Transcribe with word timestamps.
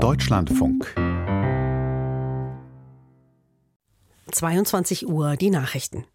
Deutschlandfunk 0.00 0.94
22 4.30 5.06
Uhr 5.06 5.36
die 5.36 5.50
Nachrichten. 5.50 6.06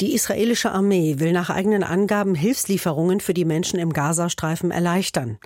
Die 0.00 0.14
israelische 0.14 0.72
Armee 0.72 1.16
will 1.18 1.32
nach 1.32 1.50
eigenen 1.50 1.82
Angaben 1.82 2.34
Hilfslieferungen 2.34 3.20
für 3.20 3.34
die 3.34 3.44
Menschen 3.44 3.78
im 3.78 3.92
Gazastreifen 3.92 4.70
erleichtern. 4.70 5.38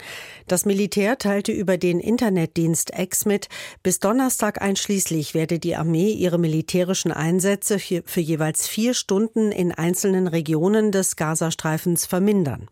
Das 0.46 0.64
Militär 0.64 1.18
teilte 1.18 1.50
über 1.50 1.76
den 1.76 1.98
Internetdienst 1.98 2.92
X 2.96 3.24
mit, 3.24 3.48
bis 3.82 3.98
Donnerstag 3.98 4.62
einschließlich 4.62 5.34
werde 5.34 5.58
die 5.58 5.74
Armee 5.74 6.12
ihre 6.12 6.38
militärischen 6.38 7.10
Einsätze 7.10 7.80
für 7.80 8.20
jeweils 8.20 8.68
vier 8.68 8.94
Stunden 8.94 9.50
in 9.50 9.72
einzelnen 9.72 10.28
Regionen 10.28 10.92
des 10.92 11.16
Gazastreifens 11.16 12.06
vermindern. 12.06 12.68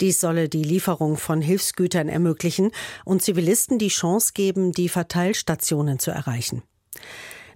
Dies 0.00 0.20
solle 0.20 0.48
die 0.48 0.64
Lieferung 0.64 1.18
von 1.18 1.42
Hilfsgütern 1.42 2.08
ermöglichen 2.08 2.70
und 3.04 3.20
Zivilisten 3.20 3.78
die 3.78 3.88
Chance 3.88 4.32
geben, 4.32 4.72
die 4.72 4.88
Verteilstationen 4.88 5.98
zu 5.98 6.12
erreichen. 6.12 6.62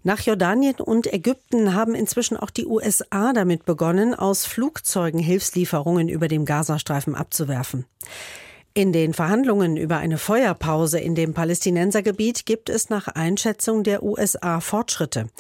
Nach 0.06 0.20
Jordanien 0.20 0.74
und 0.74 1.10
Ägypten 1.10 1.72
haben 1.72 1.94
inzwischen 1.94 2.36
auch 2.36 2.50
die 2.50 2.66
USA 2.66 3.32
damit 3.32 3.64
begonnen, 3.64 4.14
aus 4.14 4.44
Flugzeugen 4.44 5.18
Hilfslieferungen 5.18 6.10
über 6.10 6.28
dem 6.28 6.44
Gazastreifen 6.44 7.14
abzuwerfen. 7.14 7.86
In 8.74 8.92
den 8.92 9.14
Verhandlungen 9.14 9.78
über 9.78 9.96
eine 9.96 10.18
Feuerpause 10.18 10.98
in 10.98 11.14
dem 11.14 11.32
Palästinensergebiet 11.32 12.44
gibt 12.44 12.68
es 12.68 12.90
nach 12.90 13.08
Einschätzung 13.08 13.82
der 13.82 14.02
USA 14.02 14.60
Fortschritte. 14.60 15.30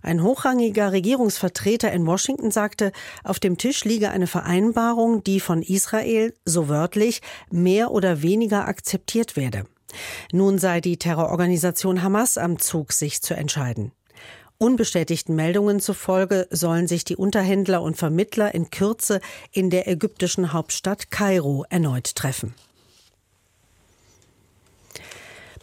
Ein 0.00 0.22
hochrangiger 0.22 0.92
Regierungsvertreter 0.92 1.90
in 1.90 2.06
Washington 2.06 2.52
sagte, 2.52 2.92
auf 3.24 3.40
dem 3.40 3.58
Tisch 3.58 3.84
liege 3.84 4.10
eine 4.10 4.28
Vereinbarung, 4.28 5.24
die 5.24 5.40
von 5.40 5.60
Israel, 5.60 6.34
so 6.44 6.68
wörtlich, 6.68 7.20
mehr 7.50 7.90
oder 7.90 8.22
weniger 8.22 8.68
akzeptiert 8.68 9.34
werde. 9.34 9.64
Nun 10.30 10.58
sei 10.58 10.80
die 10.80 10.98
Terrororganisation 10.98 12.02
Hamas 12.02 12.38
am 12.38 12.60
Zug, 12.60 12.92
sich 12.92 13.22
zu 13.22 13.34
entscheiden. 13.34 13.90
Unbestätigten 14.58 15.34
Meldungen 15.34 15.80
zufolge 15.80 16.46
sollen 16.50 16.86
sich 16.86 17.04
die 17.04 17.16
Unterhändler 17.16 17.82
und 17.82 17.96
Vermittler 17.96 18.54
in 18.54 18.70
Kürze 18.70 19.20
in 19.50 19.68
der 19.68 19.88
ägyptischen 19.88 20.52
Hauptstadt 20.52 21.10
Kairo 21.10 21.64
erneut 21.70 22.14
treffen. 22.14 22.54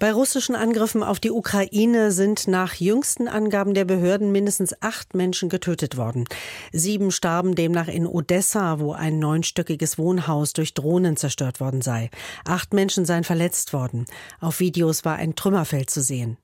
Bei 0.02 0.12
russischen 0.12 0.56
Angriffen 0.56 1.04
auf 1.04 1.20
die 1.20 1.30
Ukraine 1.30 2.12
sind 2.12 2.48
nach 2.48 2.74
jüngsten 2.74 3.28
Angaben 3.28 3.76
der 3.76 3.86
Behörden 3.86 4.32
mindestens 4.32 4.74
acht 4.82 5.14
Menschen 5.14 5.48
getötet 5.48 5.96
worden. 5.96 6.26
Sieben 6.74 7.12
starben 7.12 7.54
demnach 7.54 7.88
in 7.88 8.08
Odessa, 8.08 8.80
wo 8.80 8.94
ein 8.94 9.20
neunstöckiges 9.20 10.00
Wohnhaus 10.00 10.54
durch 10.54 10.74
Drohnen 10.74 11.18
zerstört 11.18 11.60
worden 11.60 11.84
sei. 11.84 12.10
Acht 12.46 12.74
Menschen 12.74 13.06
seien 13.06 13.24
verletzt 13.24 13.74
worden. 13.74 14.08
Auf 14.40 14.60
Videos 14.60 15.06
war 15.06 15.18
ein 15.18 15.36
Trümmerfeld 15.36 15.92
zu 15.92 16.02
sehen. 16.02 16.38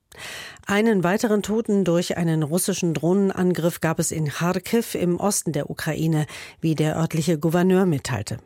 Einen 0.66 1.02
weiteren 1.02 1.42
Toten 1.42 1.84
durch 1.84 2.16
einen 2.16 2.42
russischen 2.42 2.92
Drohnenangriff 2.92 3.80
gab 3.80 3.98
es 3.98 4.10
in 4.10 4.28
Kharkiv 4.28 4.94
im 4.94 5.18
Osten 5.18 5.52
der 5.52 5.70
Ukraine, 5.70 6.26
wie 6.60 6.74
der 6.74 6.96
örtliche 6.96 7.38
Gouverneur 7.38 7.86
mitteilte. 7.86 8.38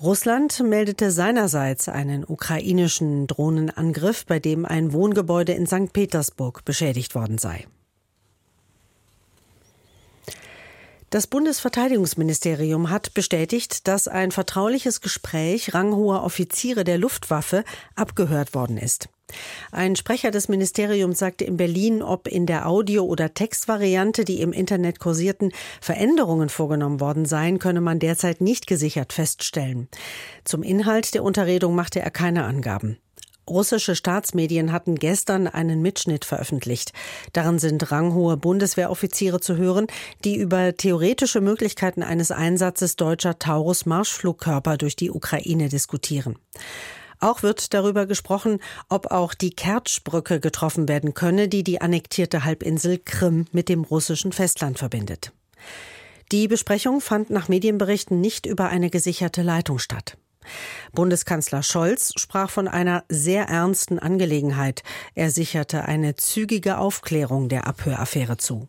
Russland 0.00 0.60
meldete 0.60 1.10
seinerseits 1.10 1.88
einen 1.88 2.24
ukrainischen 2.24 3.26
Drohnenangriff, 3.26 4.26
bei 4.26 4.38
dem 4.38 4.64
ein 4.64 4.92
Wohngebäude 4.92 5.52
in 5.52 5.66
St. 5.66 5.92
Petersburg 5.92 6.64
beschädigt 6.64 7.14
worden 7.14 7.38
sei. 7.38 7.66
Das 11.10 11.26
Bundesverteidigungsministerium 11.26 12.90
hat 12.90 13.14
bestätigt, 13.14 13.88
dass 13.88 14.08
ein 14.08 14.30
vertrauliches 14.30 15.00
Gespräch 15.00 15.72
ranghoher 15.72 16.22
Offiziere 16.22 16.84
der 16.84 16.98
Luftwaffe 16.98 17.64
abgehört 17.96 18.54
worden 18.54 18.76
ist. 18.76 19.08
Ein 19.72 19.96
Sprecher 19.96 20.30
des 20.30 20.48
Ministeriums 20.48 21.18
sagte 21.18 21.44
in 21.44 21.56
Berlin, 21.56 22.02
ob 22.02 22.28
in 22.28 22.46
der 22.46 22.68
Audio- 22.68 23.04
oder 23.04 23.34
Textvariante, 23.34 24.24
die 24.24 24.40
im 24.40 24.52
Internet 24.52 24.98
kursierten, 24.98 25.52
Veränderungen 25.80 26.48
vorgenommen 26.48 27.00
worden 27.00 27.26
seien, 27.26 27.58
könne 27.58 27.80
man 27.80 27.98
derzeit 27.98 28.40
nicht 28.40 28.66
gesichert 28.66 29.12
feststellen. 29.12 29.88
Zum 30.44 30.62
Inhalt 30.62 31.14
der 31.14 31.22
Unterredung 31.22 31.74
machte 31.74 32.00
er 32.00 32.10
keine 32.10 32.44
Angaben. 32.44 32.98
Russische 33.48 33.96
Staatsmedien 33.96 34.72
hatten 34.72 34.96
gestern 34.96 35.46
einen 35.46 35.80
Mitschnitt 35.80 36.24
veröffentlicht. 36.24 36.92
Darin 37.32 37.58
sind 37.58 37.90
ranghohe 37.90 38.36
Bundeswehroffiziere 38.36 39.40
zu 39.40 39.56
hören, 39.56 39.86
die 40.24 40.36
über 40.36 40.76
theoretische 40.76 41.40
Möglichkeiten 41.40 42.02
eines 42.02 42.30
Einsatzes 42.30 42.96
deutscher 42.96 43.38
Taurus-Marschflugkörper 43.38 44.76
durch 44.76 44.96
die 44.96 45.10
Ukraine 45.10 45.68
diskutieren. 45.68 46.36
Auch 47.20 47.42
wird 47.42 47.74
darüber 47.74 48.06
gesprochen, 48.06 48.60
ob 48.88 49.10
auch 49.10 49.34
die 49.34 49.50
Kertschbrücke 49.50 50.40
getroffen 50.40 50.88
werden 50.88 51.14
könne, 51.14 51.48
die 51.48 51.64
die 51.64 51.80
annektierte 51.80 52.44
Halbinsel 52.44 52.98
Krim 52.98 53.46
mit 53.52 53.68
dem 53.68 53.84
russischen 53.84 54.32
Festland 54.32 54.78
verbindet. 54.78 55.32
Die 56.30 56.46
Besprechung 56.46 57.00
fand 57.00 57.30
nach 57.30 57.48
Medienberichten 57.48 58.20
nicht 58.20 58.46
über 58.46 58.68
eine 58.68 58.90
gesicherte 58.90 59.42
Leitung 59.42 59.78
statt. 59.78 60.16
Bundeskanzler 60.92 61.62
Scholz 61.62 62.12
sprach 62.16 62.50
von 62.50 62.68
einer 62.68 63.04
sehr 63.08 63.44
ernsten 63.44 63.98
Angelegenheit. 63.98 64.82
Er 65.14 65.30
sicherte 65.30 65.84
eine 65.84 66.16
zügige 66.16 66.78
Aufklärung 66.78 67.48
der 67.48 67.66
Abhöraffäre 67.66 68.36
zu. 68.36 68.68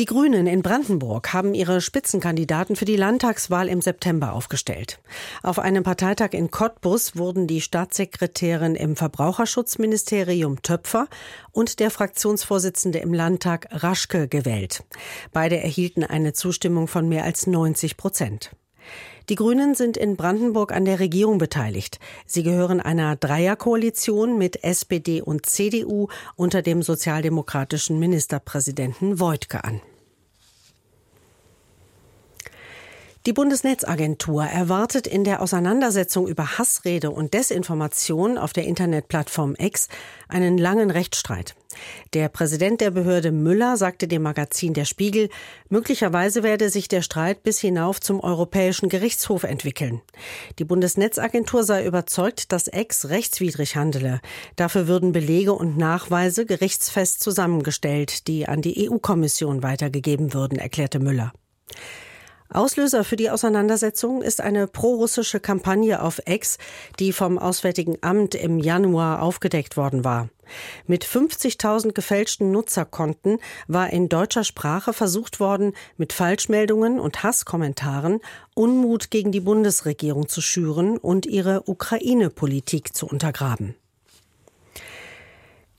Die 0.00 0.06
Grünen 0.06 0.46
in 0.46 0.62
Brandenburg 0.62 1.34
haben 1.34 1.52
ihre 1.52 1.82
Spitzenkandidaten 1.82 2.74
für 2.74 2.86
die 2.86 2.96
Landtagswahl 2.96 3.68
im 3.68 3.82
September 3.82 4.32
aufgestellt. 4.32 4.98
Auf 5.42 5.58
einem 5.58 5.82
Parteitag 5.82 6.30
in 6.32 6.50
Cottbus 6.50 7.18
wurden 7.18 7.46
die 7.46 7.60
Staatssekretärin 7.60 8.76
im 8.76 8.96
Verbraucherschutzministerium 8.96 10.62
Töpfer 10.62 11.06
und 11.52 11.80
der 11.80 11.90
Fraktionsvorsitzende 11.90 13.00
im 13.00 13.12
Landtag 13.12 13.68
Raschke 13.72 14.26
gewählt. 14.26 14.84
Beide 15.34 15.60
erhielten 15.60 16.02
eine 16.02 16.32
Zustimmung 16.32 16.88
von 16.88 17.06
mehr 17.06 17.24
als 17.24 17.46
90 17.46 17.98
Prozent. 17.98 18.52
Die 19.28 19.34
Grünen 19.34 19.74
sind 19.74 19.98
in 19.98 20.16
Brandenburg 20.16 20.72
an 20.72 20.86
der 20.86 20.98
Regierung 20.98 21.36
beteiligt. 21.36 22.00
Sie 22.24 22.42
gehören 22.42 22.80
einer 22.80 23.16
Dreierkoalition 23.16 24.38
mit 24.38 24.64
SPD 24.64 25.20
und 25.20 25.44
CDU 25.44 26.08
unter 26.36 26.62
dem 26.62 26.80
sozialdemokratischen 26.80 27.98
Ministerpräsidenten 27.98 29.20
Voigtke 29.20 29.62
an. 29.62 29.82
Die 33.26 33.34
Bundesnetzagentur 33.34 34.44
erwartet 34.44 35.06
in 35.06 35.24
der 35.24 35.42
Auseinandersetzung 35.42 36.26
über 36.26 36.56
Hassrede 36.56 37.10
und 37.10 37.34
Desinformation 37.34 38.38
auf 38.38 38.54
der 38.54 38.64
Internetplattform 38.64 39.56
X 39.58 39.88
einen 40.28 40.56
langen 40.56 40.90
Rechtsstreit. 40.90 41.54
Der 42.14 42.30
Präsident 42.30 42.80
der 42.80 42.90
Behörde 42.90 43.30
Müller 43.30 43.76
sagte 43.76 44.08
dem 44.08 44.22
Magazin 44.22 44.72
Der 44.72 44.86
Spiegel, 44.86 45.28
möglicherweise 45.68 46.42
werde 46.42 46.70
sich 46.70 46.88
der 46.88 47.02
Streit 47.02 47.42
bis 47.42 47.60
hinauf 47.60 48.00
zum 48.00 48.20
Europäischen 48.20 48.88
Gerichtshof 48.88 49.44
entwickeln. 49.44 50.00
Die 50.58 50.64
Bundesnetzagentur 50.64 51.62
sei 51.62 51.84
überzeugt, 51.84 52.52
dass 52.52 52.68
X 52.72 53.10
rechtswidrig 53.10 53.76
handele. 53.76 54.22
Dafür 54.56 54.88
würden 54.88 55.12
Belege 55.12 55.52
und 55.52 55.76
Nachweise 55.76 56.46
gerichtsfest 56.46 57.20
zusammengestellt, 57.20 58.28
die 58.28 58.48
an 58.48 58.62
die 58.62 58.90
EU-Kommission 58.90 59.62
weitergegeben 59.62 60.32
würden, 60.32 60.58
erklärte 60.58 61.00
Müller. 61.00 61.34
Auslöser 62.52 63.04
für 63.04 63.14
die 63.14 63.30
Auseinandersetzung 63.30 64.22
ist 64.22 64.40
eine 64.40 64.66
prorussische 64.66 65.38
Kampagne 65.38 66.02
auf 66.02 66.20
Ex, 66.24 66.58
die 66.98 67.12
vom 67.12 67.38
Auswärtigen 67.38 67.98
Amt 68.00 68.34
im 68.34 68.58
Januar 68.58 69.22
aufgedeckt 69.22 69.76
worden 69.76 70.04
war. 70.04 70.28
Mit 70.88 71.04
50.000 71.04 71.92
gefälschten 71.92 72.50
Nutzerkonten 72.50 73.38
war 73.68 73.90
in 73.90 74.08
deutscher 74.08 74.42
Sprache 74.42 74.92
versucht 74.92 75.38
worden, 75.38 75.74
mit 75.96 76.12
Falschmeldungen 76.12 76.98
und 76.98 77.22
Hasskommentaren 77.22 78.20
Unmut 78.54 79.12
gegen 79.12 79.30
die 79.30 79.40
Bundesregierung 79.40 80.28
zu 80.28 80.40
schüren 80.40 80.98
und 80.98 81.26
ihre 81.26 81.68
Ukraine-Politik 81.68 82.96
zu 82.96 83.06
untergraben. 83.06 83.76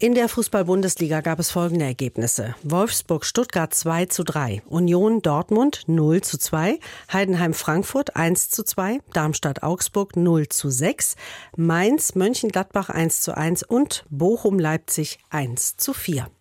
In 0.02 0.16
der 0.16 0.30
Fußball-Bundesliga 0.30 1.22
gab 1.22 1.38
es 1.38 1.52
folgende 1.52 1.86
Ergebnisse. 1.86 2.56
Wolfsburg-Stuttgart 2.64 3.72
2 3.72 4.08
zu 4.08 4.24
3, 4.24 4.64
Union 4.68 5.22
Dortmund 5.22 5.84
0 5.86 6.22
zu 6.22 6.40
2, 6.40 6.80
Heidenheim-Frankfurt 7.14 8.16
1 8.16 8.50
zu 8.50 8.64
2, 8.64 9.02
Darmstadt-Augsburg 9.14 10.16
0 10.16 10.50
zu 10.50 10.72
6, 10.72 11.18
Mainz-Mönchengladbach 11.56 12.90
1 12.90 13.22
zu 13.22 13.38
1 13.38 13.62
und 13.62 14.04
Bochum-Leipzig 14.10 15.20
1 15.30 15.78
zu 15.78 15.94
4. 15.94 16.32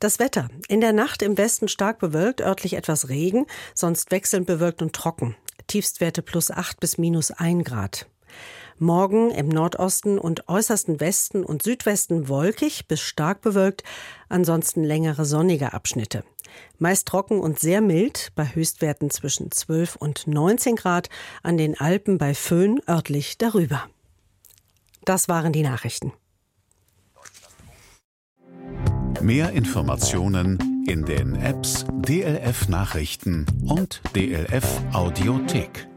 Das 0.00 0.18
Wetter. 0.18 0.48
In 0.68 0.80
der 0.80 0.94
Nacht 0.94 1.20
im 1.20 1.36
Westen 1.36 1.68
stark 1.68 1.98
bewölkt, 1.98 2.40
örtlich 2.40 2.72
etwas 2.72 3.10
Regen, 3.10 3.44
sonst 3.74 4.10
wechselnd 4.10 4.46
bewölkt 4.46 4.80
und 4.80 4.94
trocken. 4.94 5.36
Tiefstwerte 5.66 6.22
plus 6.22 6.50
8 6.50 6.80
bis 6.80 6.96
minus 6.96 7.32
1 7.32 7.64
Grad. 7.64 8.06
Morgen 8.78 9.30
im 9.30 9.48
Nordosten 9.48 10.18
und 10.18 10.48
äußersten 10.48 11.00
Westen 11.00 11.44
und 11.44 11.62
Südwesten 11.62 12.28
wolkig 12.28 12.86
bis 12.86 13.00
stark 13.00 13.40
bewölkt, 13.40 13.82
ansonsten 14.28 14.84
längere 14.84 15.24
sonnige 15.24 15.72
Abschnitte. 15.72 16.24
Meist 16.78 17.08
trocken 17.08 17.40
und 17.40 17.58
sehr 17.58 17.80
mild, 17.80 18.32
bei 18.34 18.44
Höchstwerten 18.44 19.10
zwischen 19.10 19.50
12 19.50 19.96
und 19.96 20.26
19 20.26 20.76
Grad, 20.76 21.08
an 21.42 21.56
den 21.56 21.80
Alpen 21.80 22.18
bei 22.18 22.34
Föhn 22.34 22.80
örtlich 22.86 23.38
darüber. 23.38 23.84
Das 25.06 25.26
waren 25.26 25.54
die 25.54 25.62
Nachrichten. 25.62 26.12
Mehr 29.22 29.52
Informationen 29.52 30.84
in 30.86 31.06
den 31.06 31.34
Apps 31.36 31.86
DLF 32.06 32.68
Nachrichten 32.68 33.46
und 33.66 34.02
DLF 34.14 34.82
Audiothek. 34.92 35.88